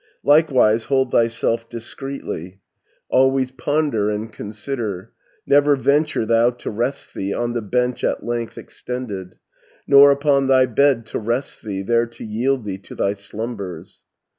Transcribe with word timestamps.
"Likewise 0.23 0.85
hold 0.85 1.11
thyself 1.11 1.69
discreetly, 1.69 2.59
Always 3.09 3.51
ponder 3.51 4.09
and 4.09 4.33
consider; 4.33 5.11
Never 5.45 5.75
venture 5.75 6.25
thou 6.25 6.49
to 6.49 6.71
rest 6.71 7.13
thee 7.13 7.35
On 7.35 7.53
the 7.53 7.61
bench 7.61 8.03
at 8.03 8.23
length 8.25 8.57
extended, 8.57 9.33
240 9.87 9.87
Nor 9.89 10.09
upon 10.09 10.47
thy 10.47 10.65
bed 10.65 11.05
to 11.05 11.19
rest 11.19 11.61
thee, 11.61 11.83
There 11.83 12.07
to 12.07 12.23
yield 12.25 12.65
thee 12.65 12.79
to 12.79 12.95
thy 12.95 13.13
slumbers. 13.13 14.03